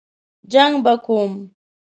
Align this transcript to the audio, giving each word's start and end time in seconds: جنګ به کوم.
جنګ 0.51 0.73
به 0.83 0.93
کوم. 1.05 1.31